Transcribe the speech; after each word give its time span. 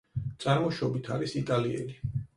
წარმოშობით 0.45 1.11
არის 1.17 1.37
იტალიელი. 1.43 2.21